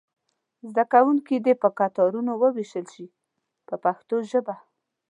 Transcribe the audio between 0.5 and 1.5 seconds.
زده کوونکي